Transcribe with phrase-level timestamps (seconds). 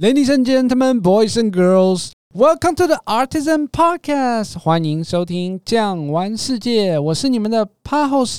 [0.00, 4.56] Ladies and gentlemen, boys and girls, welcome to the Artisan Podcast。
[4.56, 8.38] 欢迎收听酱玩世界，我是你们的 Pod host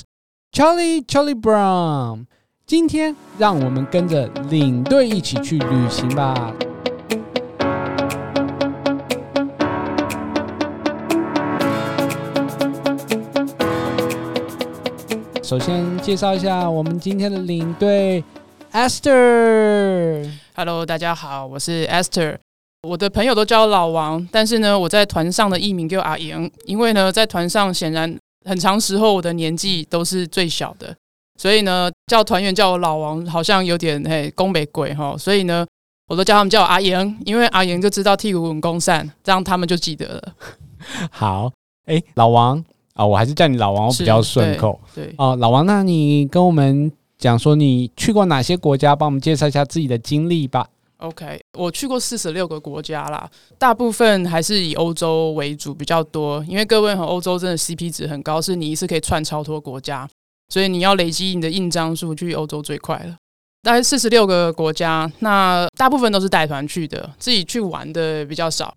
[0.50, 2.24] Charlie Charlie Brown。
[2.66, 6.54] 今天让我们跟着领队一起去旅行吧。
[15.42, 18.24] 首先介绍一下我们今天的领队
[18.72, 20.30] Esther。
[20.54, 22.36] Hello，大家好，我是 Esther。
[22.86, 28.16] 我的朋友都叫我老王，但是呢，我在团上的艺名叫阿莹，因为呢，在团上显然
[28.48, 30.94] 很长时候我的年纪都是最小的，
[31.36, 35.66] 所以呢，叫团员叫我老王好像有点嘿宫北鬼哈，所以呢，
[36.06, 40.32] 我都叫他们叫我阿莹，因为阿莹就知道剔骨稳公散，这样他们就记得了。
[41.10, 41.50] 好，
[41.86, 42.56] 哎、欸，老王
[42.94, 44.80] 啊、哦，我还是叫你老王，我比较顺口。
[44.94, 46.92] 对，对哦，老王，那你跟我们。
[47.20, 50.66] 讲说你去过哪些国家，帮我们介绍一下自己的经历吧。
[50.96, 60.08] OK，我去过四十六个国家啦，大部分还是以欧洲为主比较多，因为各位和欧洲真的 CP 值很高，是你一次可以串超多国家，
[60.48, 63.16] 所以你要累积你的印章数去欧洲最快了。
[63.62, 68.74] 大概四十六个国家，那大部分都是带团去的，自己去玩的比较少。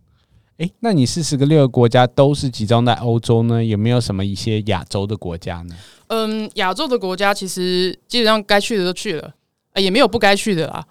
[0.63, 3.61] 诶，那你四十个六个国家都是集中在欧洲呢？
[3.61, 5.75] 有没有什么一些亚洲的国家呢？
[6.07, 9.33] 嗯，亚洲的国家其实基本上该去的都去了，
[9.75, 10.85] 也没有不该去的啦。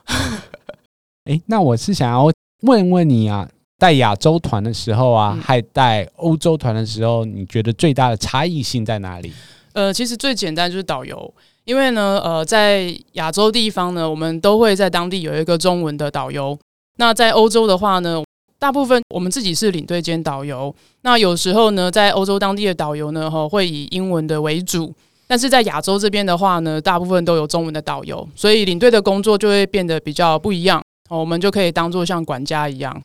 [1.25, 2.31] 诶，那我是想要
[2.65, 9.33] 问问你啊，带亚洲团的时候啊，还带欧洲团的时候，你觉得最大的差异性在哪里？
[9.73, 11.33] 呃，其实最简单就是导游，
[11.65, 16.59] 因为呢，呃，在亚洲地方呢，我们都会在当地有一个中文的导游。
[16.97, 18.23] 那在欧洲的话呢，
[18.63, 24.95] 大部分我们自己是领队兼导游，那有时候呢，在欧洲当地的导游呢，哈，会以英文的为主，
[25.27, 33.03] 但是在亚洲这边的话呢，大部分都有中文的导游，所以领队的工作就会变得比较不一样，我们就可以当做像管家一样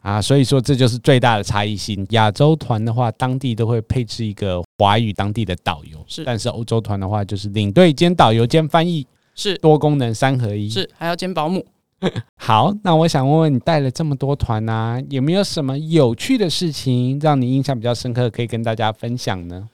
[0.00, 2.06] 啊，所以说这就是最大的差异性。
[2.12, 11.62] 亚洲团的话，当地都会配置一个华语当地的导游，是，但是欧洲团的话，就是领队兼导游兼翻译，是多功能三合一，是还要兼保姆。
[12.36, 19.68] 好，那我想问问你带了这么多团啊，有没有什么有趣的事情让你印象比较深刻，可以跟大家分享呢？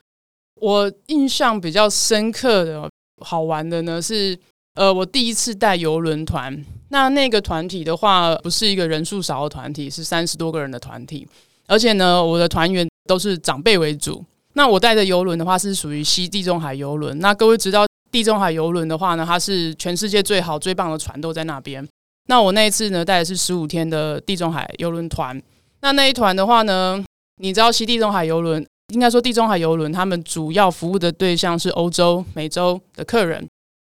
[0.61, 2.89] 我印象比较深刻的
[3.25, 4.39] 好玩的呢是，
[4.75, 11.27] 呃，我第一次带游轮团，那那个团体的话，不是一个人数少的团体，是三十多个人的团体，
[11.67, 14.25] 而且呢，我的团员都是长辈为主。
[14.53, 21.87] 那我带的游轮的话是属于西地中海游轮，那各位知道地中海游轮的话呢，它是全世界最好最棒的船都在那边。
[22.27, 25.41] 那我那一次呢，带的是十五天的地中海邮轮团。
[25.81, 27.05] 那那一团的话呢，
[27.39, 33.49] 你知道西地中海邮轮，应该说地中海邮轮，他们主要服务的对象是欧洲、美洲的客人。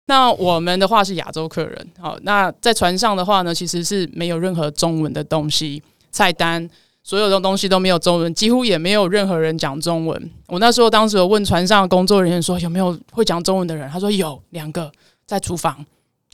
[0.09, 1.89] 那我们的话是亚洲客人。
[1.99, 6.69] 好，那在船上的话呢，其实是没有任何中文的东西，菜单
[7.03, 10.31] 所有的东西都没有中文，几乎也没有任何人讲中文。
[10.49, 14.91] 我那时候当时有问船上的工作人员说，有没有会讲中文的人，他说有两个
[15.27, 15.85] 在厨房。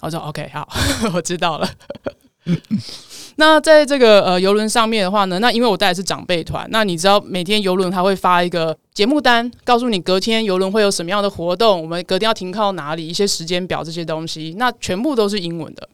[0.02, 0.68] 我说 OK，好，
[1.14, 1.68] 我知道了。
[3.36, 15.88] 那在这个呃游轮上面的话呢，那因为我带的是长辈团，那你知道每天游轮它会发一个节目单，告诉你隔天游轮会有什么样的活动，我们隔天要停靠哪里，一些时间表这些东西，那全部都是英文的。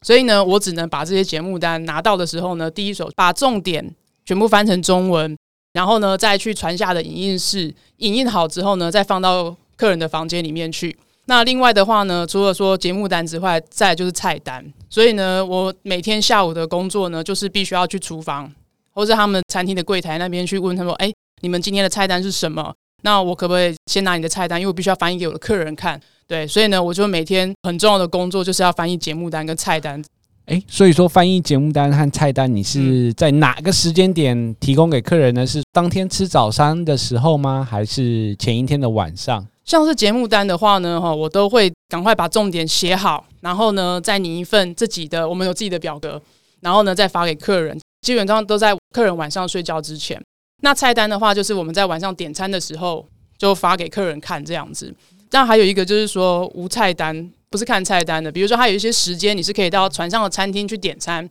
[0.00, 3.94] 所以呢，我只能把这些节目单拿到的时候呢，第一手把重点
[4.24, 5.36] 全部翻成中文，
[5.74, 10.96] 然后呢再去船下的影印室影印好之后呢，再放到客人的房间里面去。
[11.26, 14.64] 那另外的话呢，除了说节目单之外，再就是菜单。
[14.90, 18.52] 所以呢，我每天下午的工作呢，就是必须要去厨房，
[18.92, 22.74] 或者他们餐厅的柜台那边去问他们说：“哎，你们今天的菜单是什么？
[23.02, 24.60] 那我可不可以先拿你的菜单？
[24.60, 30.02] 因为我必须要翻译给我的客人看。”对，所以呢，我就每天很重要的工作就是要翻译节目单跟菜单。
[30.46, 35.46] 哎，所以说翻译节目单和菜单，你是在哪个时间点提供给客人呢？
[35.46, 37.66] 是当天吃早餐的时候吗？
[37.68, 39.46] 还是前一天的晚上？
[39.64, 46.20] 像是节目单的话呢，哈，我都会赶快把重点写好，然后呢，再拟一份自己的，我们有自己的表格，
[46.60, 47.78] 然后呢，再发给客人。
[48.02, 50.20] 基本上都在客人晚上睡觉之前。
[50.60, 53.06] 那菜单的话，就是我们在晚上点餐的时候
[53.38, 54.94] 就发给客人看这样子。
[55.30, 58.32] 但还有一个就是说无菜单，不是看菜单的。
[58.32, 61.24] 比如说，它有一些时间你是可以到船上的餐厅去点餐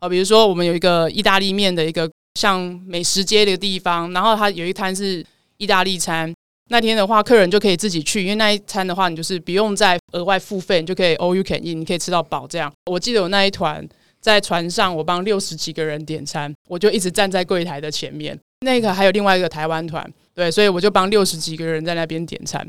[0.00, 5.24] 啊，比如说我们有一个意大利面的一个像美食街的一个地方，然后它有一摊是
[5.58, 6.34] 意大利餐。
[6.70, 12.48] 那天的话，客人就可以自己去，因为那一餐的话，你就是不用再额外付费，你就可以 all you can eat，你可以吃到饱。
[12.48, 13.88] 这样，我记得我那一团
[14.20, 18.36] 在船上，我帮六十几个人点餐，我就一直站在柜台的前面。
[18.66, 22.66] 那个还有另外一个台湾团，对，所以我就帮六十几个人在那边点餐。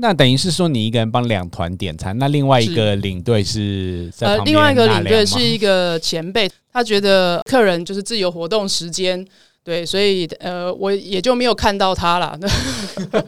[0.00, 9.24] 那等于是说你一个人帮两团点餐，那另外一个领队是呃，另外一个领队是一个前辈，他觉得客人就是自由活动时间，
[9.62, 12.38] 对，所以呃，我也就没有看到他了。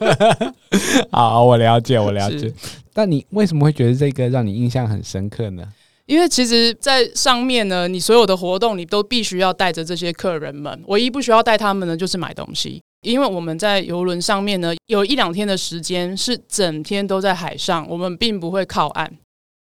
[1.13, 2.53] 好，我了解，我了解。
[2.93, 5.63] 但你为什么会觉得这个让你印象很深刻呢？
[6.07, 12.81] 因为其实，在上面呢，你所有的活动你都必须要带着这些客人们，唯一不需要带他们呢，就是买东西。
[13.07, 19.11] 因为我们在邮轮上面呢，有一两天的时间是整天都在海上，我们并不会靠岸，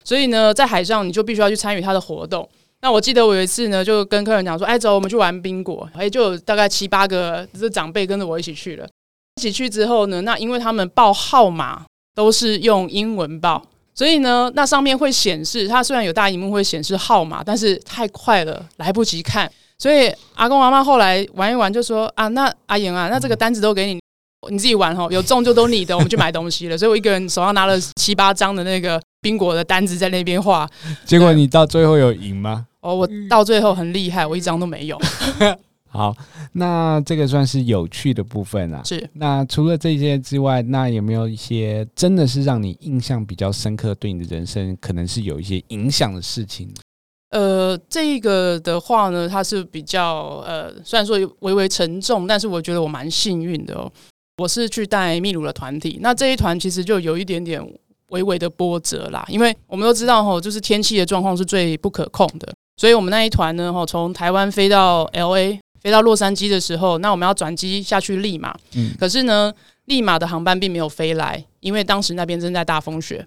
[0.03, 2.47] 所以呢，在海上你就必须要去参与他的活动。
[2.81, 8.87] 那我记得我有一次呢，就跟客人讲说：“哎，走，我们去玩宾果。”哎，就有大概七八个这长辈跟着我一起去了。
[9.35, 13.63] 一起去之后呢，那因为他们报号码都是用英文报。
[13.93, 19.49] 所以呢，那上面会显示，它虽然有大荧幕会显示号码，但是太快了，来不及看。
[19.77, 23.99] 所以阿公阿妈后来玩一玩，就说啊，那阿莹啊，那这个单子都给你，
[24.49, 26.77] 你自己玩哦，有中就都你的，我们去买东西了。
[26.77, 30.69] 所以我一个人手上拿了七八张的那个宾果的单子在那边画。
[31.03, 32.67] 结果你到最后有赢吗？
[32.79, 34.97] 哦，我到最后很厉害，我一张都没有。
[35.89, 36.15] 好，
[36.53, 38.81] 那这个算是有趣的部分啊。
[38.83, 39.09] 是。
[39.13, 46.69] 那除了这些之外，那有没有一些真的是让你印象比较深刻，对你的人生可能是有一些影响的事情？
[47.37, 53.91] 呃，这个的话呢，它是比较呃，虽然说微微沉重，但是我觉得我蛮幸运的哦。
[54.37, 57.61] 我是去带秘鲁的团体，那这一团其实就有一点点
[58.09, 62.47] 微微的波折啦，因为我们都知道吼，就是天气的状况是最不可控的，
[62.77, 65.59] 所以我们那一团呢，吼，从台湾飞到 LA。
[65.81, 68.57] 飞到洛杉矶的时候，那我们要转机下去利马。
[68.73, 69.53] 嗯，可是呢，
[69.85, 73.23] 利马的航班并没有飞来，因为当时那边正在大风雪，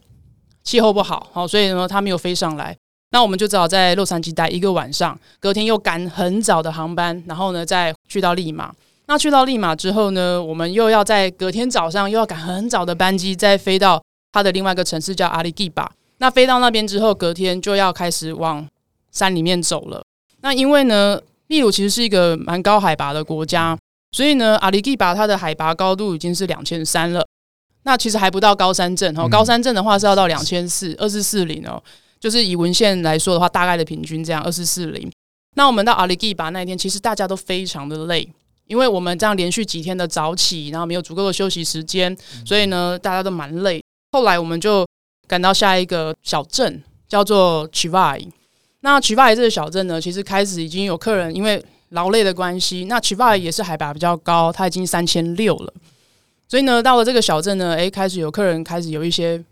[0.65, 2.77] 气候不好，好，所以呢，他没有飞上来。
[3.11, 8.73] 那我们就只好在洛杉矶待一个晚上，隔天又赶很早的航班，然后呢，再去到利马。
[9.07, 14.03] 那去到利马之后呢，我们又要在隔天早上又要赶很早的班机，再飞到
[14.33, 15.91] 它的另外一个城市叫阿里基巴。
[16.19, 18.69] 那飞到那边之后，隔天就要开始往
[19.11, 20.03] 山里面走了。
[20.43, 23.79] 那因为呢，秘鲁其实是一个蛮高海拔的国家，
[24.13, 27.27] 所以呢，阿里基巴它的海拔高度已经是两千三了。
[27.85, 31.83] 那其实还不到高山镇哦，高山镇的话是要到两千四，二四四零哦，
[32.21, 35.11] 就是以文献来说的话，大概的平均这样二四四零。
[35.57, 38.29] 那我们到阿里吉巴那一天，其实大家都非常的累，
[38.67, 43.83] 因为我们这样连续几天的早起，然后没有足够的休息时间，所以呢，大家都蛮累。
[44.13, 44.87] 后来我们就
[45.27, 48.29] 赶到下一个小镇，叫做 Chivai。
[48.81, 55.73] 那曲发这个小镇呢，其实开始已经有客人因为劳累的关系，那曲发也是海拔比较高，它已经三千六了，
[56.47, 59.43] 所以呢，到了这个小镇呢，诶，开始有客人开始有一些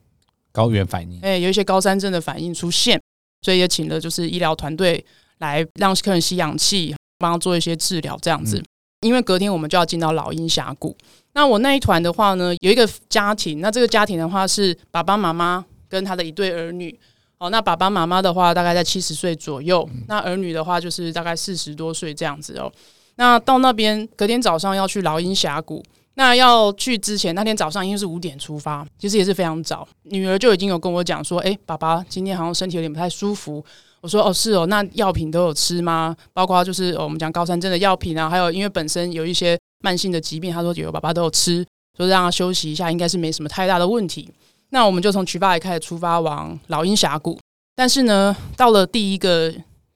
[0.57, 2.99] 高原反应，诶，有一些高山症的反应出现，
[3.43, 5.05] 所以也请了就是医疗团队
[5.41, 8.57] 来让客人吸氧气，帮他做一些治疗这样子。
[8.59, 8.65] 嗯、
[9.03, 10.97] 因为隔天我们就要进到老鹰峡谷，
[11.35, 16.99] 那我那一团的话呢，有一个家庭，那这个家庭的话是爸爸妈妈跟他的一对儿女。
[17.39, 22.73] 哦，那爸爸妈妈的话大概在七十岁左右，那儿女的话就是大概四十多岁这样子哦。
[23.17, 25.85] 那到那边隔天早上要去老鹰峡谷，
[26.19, 29.87] 那要去之前那天早上应该是五点出发，其实也是非常早。
[30.05, 33.63] 女儿就已经有跟我讲说，诶，爸爸今天好像身体有点不太舒服。
[34.01, 36.17] 我说，哦，是哦，那药品都有吃吗？
[36.33, 41.67] 包括就是我们讲高山症的药品啊，还有因为本身有一些慢性的疾病，他说有爸爸都有吃，
[41.97, 44.33] 说让他休息一下，应该是没什么太大的问题。
[44.71, 47.39] 那我们就从曲发开始出发往老鹰峡谷，
[47.75, 49.53] 但是呢，到了第一个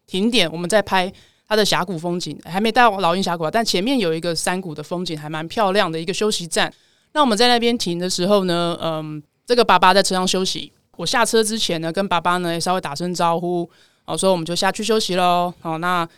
[0.07, 1.11] 停点，我们在拍
[1.51, 6.73] 它的峡谷风景，还没到老鹰峡谷，但前面有一个山谷的风景还蛮漂亮的一个休息站。
[7.13, 10.73] 那我们在那边停的时候呢，嗯，这个爸爸在车上休息。
[10.97, 13.69] 我下车之前呢，跟爸爸呢稍微打声招呼，
[14.07, 15.53] 然后说我们就下去休息喽。
[15.59, 16.09] 好，那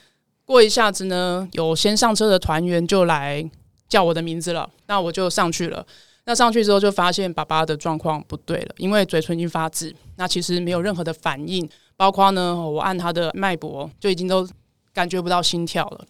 [0.44, 3.42] 过一下子呢，有先上车的团员就来
[3.88, 5.86] 叫我的名字了，那我就上去了。
[6.26, 14.46] 那上去之后就发现爸爸的状况不对了，因为嘴唇已经发紫，那其实没有任何的反应，包括呢，我按他的脉搏就已经都
[14.94, 16.04] 感觉不到心跳了，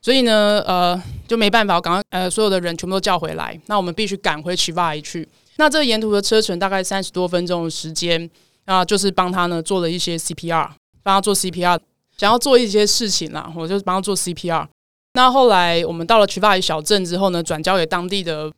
[0.00, 5.28] 所以呢，呃，就没办法，我赶快呃所有的人全部都叫回来，那我们必须赶回曲发去。
[5.56, 8.28] 那这沿途的车程大概三十多分钟的时间，
[8.64, 10.70] 啊，就是帮他呢做了一些 CPR，
[11.02, 11.78] 帮他做 CPR，
[12.16, 14.66] 想要做一些事情啦，我就帮他做 CPR。
[15.14, 18.50] 那后来我们到了曲发小镇之后呢，转交给当地的。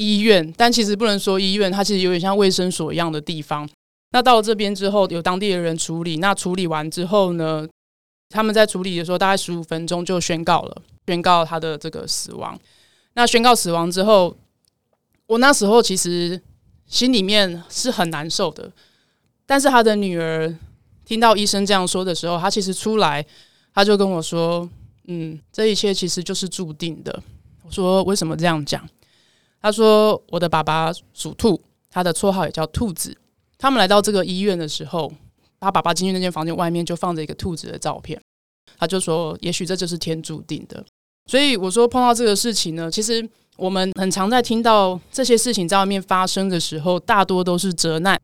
[0.00, 3.68] 医院，但其实不能说医院，它其实有点像卫生所一样的地方。
[4.12, 6.18] 那到了这边之后，有当地的人处理。
[6.18, 7.66] 那处理完之后呢，
[8.30, 12.58] 他们在处理的时候，大概十五分钟就宣告了，宣告他的这个死亡。
[13.14, 14.36] 那宣告死亡之后，
[15.26, 16.40] 我那时候其实
[16.86, 18.70] 心里面是很难受的。
[19.46, 20.54] 但是他的女儿
[21.04, 23.24] 听到医生这样说的时候，他其实出来，
[23.74, 24.68] 他就跟我说
[25.08, 27.22] ：“嗯，这一切其实就是注定的。”
[27.64, 28.86] 我说：“为什么这样讲？”
[29.60, 33.16] 他说：“我的爸爸属兔，他他的绰号也叫兔子。
[33.58, 35.12] 他们来到这个医院的时候，
[35.60, 38.20] 他爸爸进去那间房间外面就放着一个兔子的照片，
[38.78, 40.84] 他就说：“也许这就是天注定的。”
[41.26, 48.18] 所以我说碰到这个事情呢，其实我们很常在听到这些事情在外面发生的时候，大多都是责难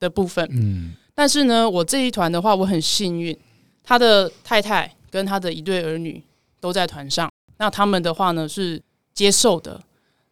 [0.00, 0.48] 的部分。
[0.50, 3.38] 嗯，但是呢，我这一团的话，我很幸运，
[3.82, 6.22] 他的太太跟他的一对儿女
[6.60, 9.80] 都在团上，那他们的话呢是接受的，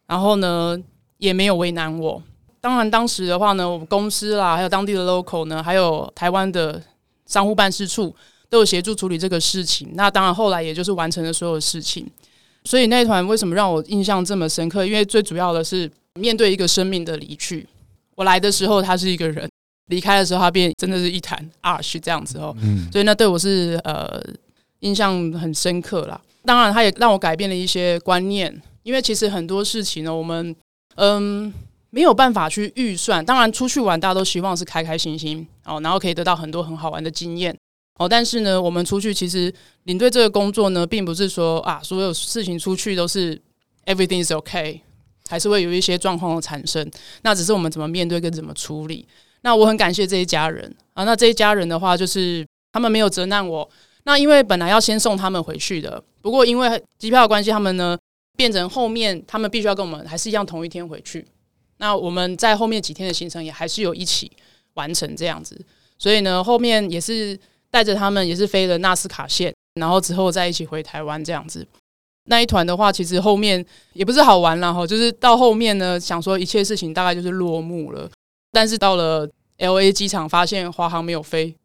[0.07, 0.77] 然后呢
[1.19, 2.21] 也没有为难我。
[2.63, 6.81] 当然，当时的话呢，我们公司啦，还有当地的 local 呢，还有台湾的
[7.25, 8.15] 商务办事处。
[8.49, 12.07] 都有协助处理这个事情，那当然后来也就是完成了所有事情。
[12.65, 14.85] 所以那一团为什么让我印象这么深刻？
[14.85, 17.67] 因为最主要的是面对一个生命的离去。
[18.13, 19.49] 我来的时候他是一个人，
[19.87, 22.55] 离开的时候他变真的是一坛 ash 这样子哦。
[22.61, 24.21] 嗯，所以那对我是呃
[24.81, 26.21] 印象很深刻啦。
[26.45, 30.55] 当然，他也让我改变了一些观念，因为其实很多事情呢，我们
[30.97, 31.51] 嗯
[31.93, 33.23] 没有办法去预算。
[33.23, 37.55] 当然出去玩，大家都希望是开开心心哦，然后可以得到很多很好玩的经验。
[37.99, 43.39] 哦，但是呢，我们出去其实领队这个工作呢，并不是说啊，所有事情出去都是
[43.85, 44.79] everything is okay，
[45.29, 46.89] 还是会有一些状况的产生。
[47.21, 49.07] 那只是我们怎么面对跟怎么处理。
[49.41, 53.69] 那我很感谢这一家人啊，那这一家人的话，就是他们没有责难我。
[54.05, 57.95] 那因为本来要先送他们回去的，不过因为机票的关系，他们呢
[58.35, 61.23] 变成后面他们必须要跟我们还是一样同一天回去。
[61.83, 64.31] 那我们在后面几天的行程也还是有一起
[64.75, 65.59] 完成这样子。
[65.99, 67.37] 所以呢，后面也是。
[67.73, 71.65] 带着他们也是飞了纳斯卡线，然后之后再一起回台湾这样子。
[72.25, 78.07] 那一团的话，其实后面也不是好玩了哈，就是到后面呢，想说一切事情大概就是落幕了。
[78.51, 81.55] 但是到了 LA 机场，发现华航没有飞，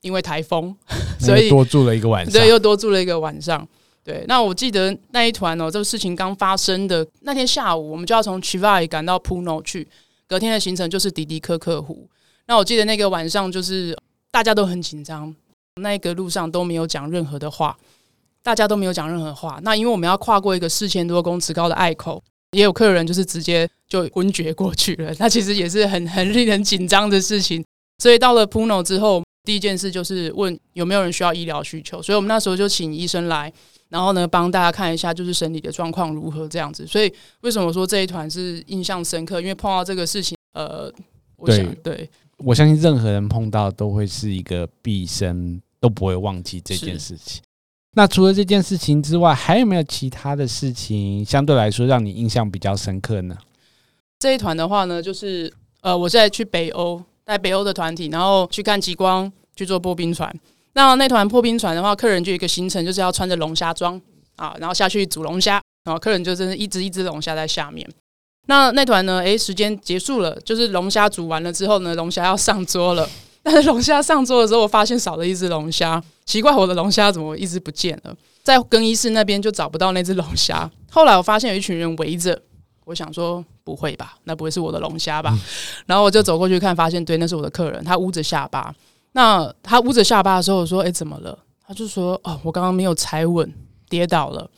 [0.00, 0.74] 因为台风，
[1.20, 2.32] 所以多住了一个晚上。
[2.32, 3.68] 对，又多住了一个晚上。
[4.08, 9.86] 对，那我记得那一团哦，这个事情刚发生的那天下午，我们就要从 Chivay 赶到 Puno 去，
[10.26, 12.08] 隔天的行程就是迪迪科克湖。
[12.46, 13.94] 那我记得那个晚上就是
[14.30, 15.36] 大家都很紧张。
[15.82, 17.76] 那一个路上都没有讲任何的话，
[18.42, 19.60] 大家都没有讲任何话。
[19.62, 22.22] 那因为我们要跨过一个四千多公尺高的隘口，
[22.52, 25.14] 也有客人就是直接就昏厥过去了。
[25.20, 27.62] 那其实也是很很令人紧张的事情。
[27.98, 32.00] 所以到了 Puno 之后，第一件事就是问有没有人需要医疗需求。
[32.00, 33.52] 所以我们那时候就请医生来，
[33.88, 36.86] 然后呢帮大家看一下就是身体的状况如何这样子。
[36.86, 39.40] 所以为什么说这一团是印象深刻？
[39.40, 40.92] 因为碰到这个事情，呃，
[41.36, 45.60] 我想对，对我相信任何人碰到都会是一个毕生。
[45.80, 47.40] 都不会忘记这件事情。
[47.92, 53.38] 那除了这件事情之外，还有没有其他的事情相对来说让你印象比较深刻呢？
[54.18, 55.48] 这一团的话呢，就是
[55.80, 60.36] 呃，我现在去北欧带北欧的团体，然后去看极光，去坐波冰船。
[60.78, 64.00] 那那团破冰船的话，客人就一个行程，就是要穿着龙虾装
[64.36, 67.84] 啊，然后下去煮龙虾，然后客人就真的一只一只龙虾在下面。
[68.46, 73.10] 那那团呢，诶，时间结束了，就是龙虾煮完了之后呢，龙虾要上桌了。
[73.42, 78.14] 但是龙虾上桌的时候，我发现少了一只龙虾，奇怪，我的龙虾怎么一直不见了？
[78.44, 80.70] 在更衣室那边就找不到那只龙虾。
[80.92, 82.40] 后来我发现有一群人围着，
[82.84, 85.36] 我想说不会吧，那不会是我的龙虾吧？
[85.86, 88.72] 然后我就走过去看，发现对，那是我的客人，他捂着下巴。
[89.12, 93.52] 那他捂着下巴的时候，我说：“诶，怎么了？”他就说：“哦，我刚刚没有踩稳，
[93.88, 94.50] 跌倒了。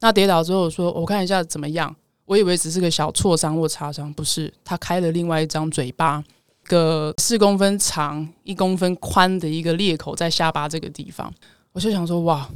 [0.00, 1.94] 那跌倒之后，我说我看一下怎么样？
[2.24, 6.22] 我以为只是个小挫伤或擦伤，不是，他开了另外一张嘴巴。”
[6.68, 11.32] 个四公分长、一公分宽的一个裂口在下巴这个地方，
[11.72, 12.46] 我就想说，哇，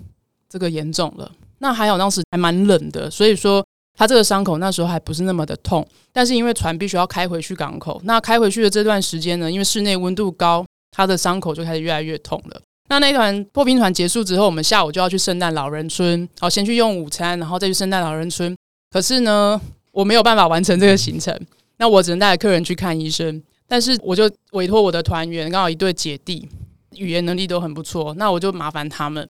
[0.50, 1.32] 这个严重了。
[1.60, 3.64] 那还好当时还蛮冷的，所以说
[3.96, 5.88] 他这个伤口那时候还不是那么的痛。
[6.12, 12.60] 但是因为船必须要开回去港口，那开回去的这段时间呢，因为室内温度高，他的伤口就开始越来越痛了。
[12.88, 18.54] 那那一团破冰船结束之后，我们下午就要去圣诞老人村，好，先去用午餐，然后再去圣诞老人村。
[18.90, 19.58] 可是呢，
[19.90, 21.34] 我没有办法完成这个行程，
[21.78, 23.42] 那我只能带着客人去看医生。
[23.66, 26.46] 但是我就委托我的团员，刚好一对姐弟，
[26.96, 29.26] 语言能力都很不错，那我就麻烦他们。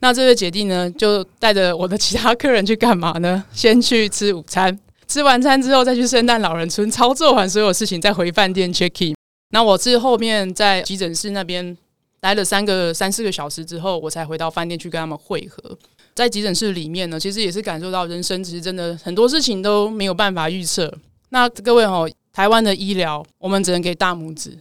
[0.00, 3.42] 那这对姐弟呢，就带着我的其他客人去干嘛呢？
[3.54, 9.16] 先去吃午餐，吃完餐之后再去圣诞老人村操作完所有事情，再回饭店 check in。
[9.50, 11.76] 那我是后面在急诊室那边
[12.20, 15.76] 待了三个三四个小时之后，我才回到饭店去跟他们会合。
[16.14, 20.92] 在急诊室里面呢，其实也是感受到人生其实真的很多事情都没有办法预测。
[21.30, 22.06] 那各位哈。
[22.36, 24.58] 台湾的医疗，我们只能给大拇指，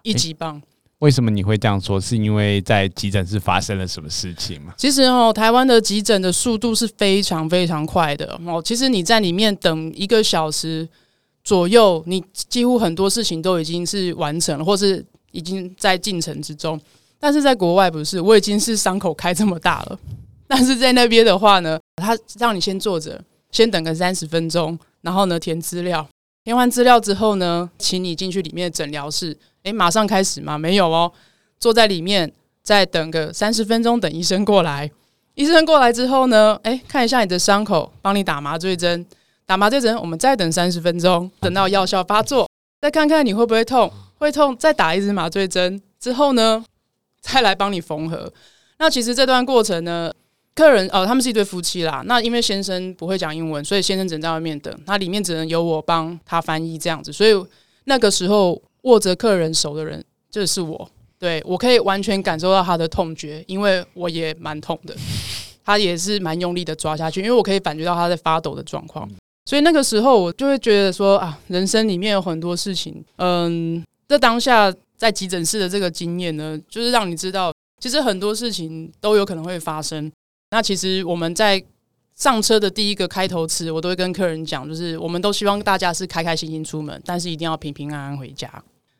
[0.00, 0.62] 一级棒。
[1.00, 2.00] 为什么你会这样说？
[2.00, 4.72] 是因为在急诊室发生了什么事情吗？
[4.78, 8.62] 其实哦，台湾的急诊的速度是非常非常快的哦。
[8.64, 10.88] 其实你在里面等一个小时
[11.50, 16.80] 左右，你几乎很多事情都已经是完成了，或是已经在进程之中。
[17.18, 19.98] 但是在国外不是，我已经是伤口开这么大了，
[20.46, 26.06] 但是在那边的话呢，他让你先坐着，先等个三十分钟，然后呢填资料。
[26.44, 29.36] 填完资料之后呢，请你进去里面诊疗室。
[29.64, 30.56] 诶，马上开始吗？
[30.56, 31.10] 没有哦，
[31.58, 34.88] 坐在里面再等个三十分钟，等医生过来。
[35.34, 39.04] 医生过来之后呢，诶，看一下你的伤口，帮你打麻醉针。
[39.50, 42.48] 打麻醉针，我们再等三十分钟，等到药效发作，
[42.80, 43.92] 再看看你会不会痛。
[44.18, 46.64] 会痛，再打一支麻醉针之后呢，
[47.20, 48.32] 再来帮你缝合。
[48.78, 50.12] 那其实这段过程呢，
[50.54, 52.00] 客人哦，他们是一对夫妻啦。
[52.06, 54.72] 那因为先生不会讲英文，所以先生只能在外面等。
[54.86, 57.12] 那里面只能由我帮他翻译这样子。
[57.12, 57.34] 所以
[57.86, 60.88] 那个时候握着客人手的人就是我，
[61.18, 64.94] 对，我可以完全感受到他的痛觉，因为我也蛮痛的。
[65.66, 69.10] 他也是蛮用力的抓下去，因为我可以感觉到他在发抖的状况。
[69.50, 73.84] 所以那个时候我就会觉得说啊，人生里面有很多事情，嗯。
[74.06, 80.10] 这当下在急诊室的这个经验呢，就是让你知道，其实很多事情都有可能会发生。
[80.50, 81.64] 那其实我们在
[82.16, 88.48] 上车的第一个开头词，我都会跟客人讲，就是我们都希望大家是开开心心出门，但是一定要平平安安回家。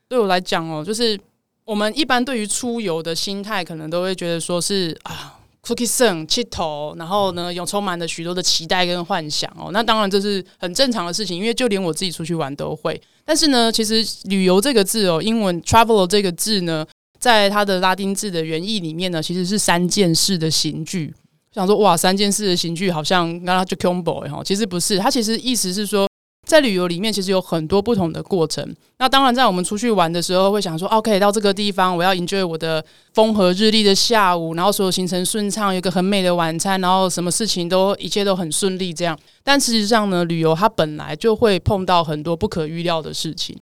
[0.09, 1.19] 对我来讲哦，就是
[1.65, 5.40] 我们一般对于出游的心态，可能都会觉得说是啊。
[5.63, 9.71] Cookie 生气头，然后呢，有充满了许多的期待跟幻想哦。
[9.73, 13.01] 那当然这是很正常的事情，因为就连我自己出去玩都会。
[13.25, 16.87] 但是呢，其实旅游这个字哦，英文 travel 这个字呢，
[17.19, 21.15] 在它的拉丁字的原意里面呢，其实是三件事的刑具。
[21.53, 26.10] 想说哇，三件事的刑具好像刚刚就 combo 哈，其实不是，它其实意思是说。
[26.51, 28.75] 在旅游里面，其实有很多不同的过程。
[28.99, 39.17] 那当然，在我们出去玩的时候，会想说，OK，到这个地方，我要 enjoy 我的风和日丽的下午，然后所有行程顺畅，有一个很美的晚餐，然后什么事情都一切都很顺利这样。
[39.45, 43.57] 但事实上呢，旅游它本来就会碰到很多不可预料的事情。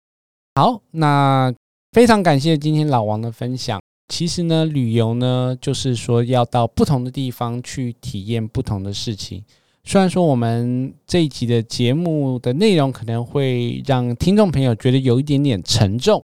[0.53, 1.51] 好，那
[1.93, 3.81] 非常感谢今天老王的分享。
[4.13, 9.43] 其实呢，旅游呢，就是说要到不同的地方去体验不同的事情。
[9.87, 16.23] 虽然说我们这一集的节目的内容可能会让听众朋友觉得有一点点沉重，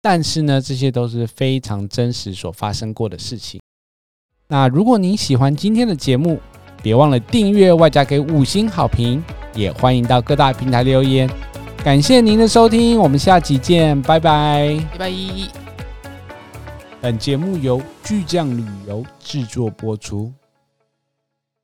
[0.00, 3.60] 但是呢，这些都是非常真实所发生过的事情。
[4.46, 6.38] 那如果您喜欢今天的节目，
[6.84, 9.20] 别忘了订阅外加给五星好评，
[9.54, 11.28] 也欢迎到各大平台留言。
[11.82, 15.12] 感谢您的收听，我们下集见，拜拜，拜拜。
[17.00, 20.32] 本节目由巨匠旅游制作播出。